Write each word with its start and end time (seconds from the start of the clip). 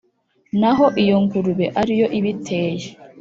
Naho 0.59 0.85
iyo 1.03 1.15
ngurube 1.23 1.65
ari 1.81 1.93
yo 2.01 2.07
ibiteye 2.19 2.87